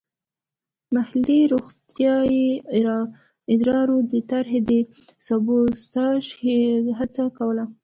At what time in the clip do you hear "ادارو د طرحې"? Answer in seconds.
3.53-4.59